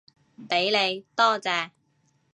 [0.49, 1.69] 畀你，多謝